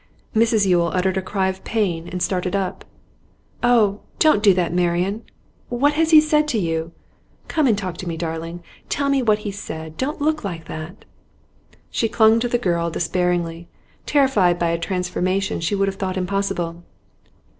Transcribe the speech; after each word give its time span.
Mrs 0.35 0.65
Yule 0.65 0.87
uttered 0.95 1.15
a 1.17 1.21
cry 1.21 1.47
of 1.47 1.63
pain, 1.63 2.07
and 2.07 2.23
started 2.23 2.55
up. 2.55 2.83
'Oh, 3.61 3.99
don't 4.17 4.41
do 4.41 4.51
that, 4.55 4.73
Marian! 4.73 5.21
What 5.69 5.93
has 5.93 6.09
he 6.09 6.19
said 6.19 6.47
to 6.47 6.57
you? 6.57 6.91
Come 7.47 7.67
and 7.67 7.77
talk 7.77 7.97
to 7.97 8.07
me, 8.07 8.17
darling 8.17 8.63
tell 8.89 9.09
me 9.09 9.21
what 9.21 9.37
he's 9.45 9.59
said 9.59 9.97
don't 9.97 10.19
look 10.19 10.43
like 10.43 10.65
that!' 10.65 11.05
She 11.91 12.09
clung 12.09 12.39
to 12.39 12.47
the 12.47 12.57
girl 12.57 12.89
despairingly, 12.89 13.67
terrified 14.07 14.57
by 14.57 14.69
a 14.69 14.79
transformation 14.79 15.59
she 15.59 15.75
would 15.75 15.87
have 15.87 15.97
thought 15.97 16.17
impossible. 16.17 16.83